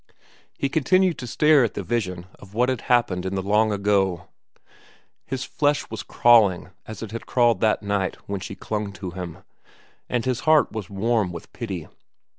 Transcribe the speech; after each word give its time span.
He 0.57 0.67
continued 0.67 1.19
to 1.19 1.27
stare 1.27 1.63
at 1.63 1.75
the 1.75 1.83
vision 1.83 2.25
of 2.39 2.55
what 2.55 2.69
had 2.69 2.81
happened 2.89 3.23
in 3.23 3.35
the 3.35 3.43
long 3.43 3.71
ago. 3.71 4.29
His 5.27 5.43
flesh 5.43 5.91
was 5.91 6.01
crawling 6.01 6.71
as 6.87 7.03
it 7.03 7.11
had 7.11 7.27
crawled 7.27 7.61
that 7.61 7.83
night 7.83 8.15
when 8.25 8.39
she 8.41 8.55
clung 8.55 8.93
to 8.93 9.11
him, 9.11 9.43
and 10.09 10.25
his 10.25 10.39
heart 10.39 10.71
was 10.71 10.89
warm 10.89 11.31
with 11.31 11.53
pity. 11.53 11.87